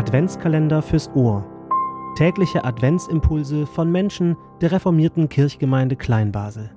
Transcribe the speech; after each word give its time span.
Adventskalender 0.00 0.80
fürs 0.80 1.10
Ohr. 1.14 1.44
Tägliche 2.16 2.64
Adventsimpulse 2.64 3.66
von 3.66 3.92
Menschen 3.92 4.34
der 4.62 4.72
reformierten 4.72 5.28
Kirchgemeinde 5.28 5.94
Kleinbasel. 5.94 6.70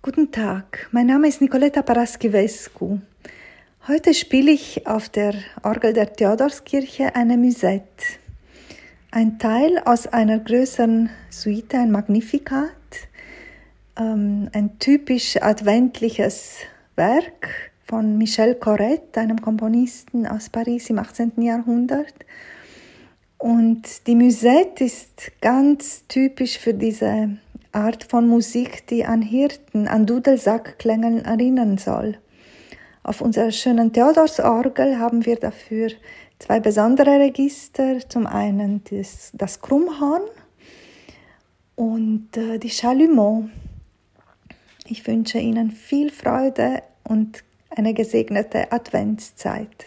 Guten 0.00 0.32
Tag, 0.32 0.88
mein 0.92 1.08
Name 1.08 1.28
ist 1.28 1.42
Nicoletta 1.42 1.82
Paraschivescu. 1.82 3.00
Heute 3.86 4.14
spiele 4.14 4.52
ich 4.52 4.86
auf 4.86 5.10
der 5.10 5.34
Orgel 5.62 5.92
der 5.92 6.10
Theodorskirche 6.10 7.14
eine 7.14 7.36
Musette. 7.36 8.16
Ein 9.10 9.38
Teil 9.38 9.78
aus 9.84 10.06
einer 10.06 10.38
größeren 10.38 11.10
Suite, 11.30 11.74
ein 11.74 11.90
Magnificat, 11.90 12.70
ähm, 13.98 14.48
ein 14.54 14.78
typisch 14.78 15.36
adventliches 15.36 16.60
Werk 16.96 17.71
von 17.92 18.16
Michel 18.16 18.54
Corrette, 18.54 19.20
einem 19.20 19.42
Komponisten 19.42 20.26
aus 20.26 20.48
Paris 20.48 20.88
im 20.88 20.98
18. 20.98 21.32
Jahrhundert. 21.42 22.14
Und 23.36 24.06
die 24.06 24.14
Musette 24.14 24.84
ist 24.84 25.30
ganz 25.42 26.06
typisch 26.08 26.56
für 26.58 26.72
diese 26.72 27.36
Art 27.70 28.04
von 28.04 28.26
Musik, 28.26 28.86
die 28.86 29.04
an 29.04 29.20
Hirten, 29.20 29.88
an 29.88 30.06
Dudelsackklängen 30.06 31.26
erinnern 31.26 31.76
soll. 31.76 32.16
Auf 33.02 33.20
unserer 33.20 33.50
schönen 33.50 33.92
Theodorsorgel 33.92 34.98
haben 34.98 35.26
wir 35.26 35.36
dafür 35.36 35.90
zwei 36.38 36.60
besondere 36.60 37.20
Register. 37.20 37.98
Zum 38.08 38.26
einen 38.26 38.82
das, 38.88 39.32
das 39.34 39.60
Krummhorn 39.60 40.22
und 41.76 42.38
äh, 42.38 42.58
die 42.58 42.70
Chalumeau. 42.70 43.50
Ich 44.86 45.06
wünsche 45.06 45.40
Ihnen 45.40 45.70
viel 45.70 46.10
Freude 46.10 46.82
und 47.04 47.44
eine 47.76 47.94
gesegnete 47.94 48.70
Adventszeit. 48.72 49.86